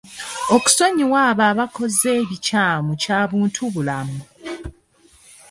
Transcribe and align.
Okusonyiwa 0.55 1.17
abo 1.29 1.43
abakkoze 1.51 2.07
ebikyamu 2.21 2.91
kya 3.01 3.19
buntubulamu. 3.29 4.19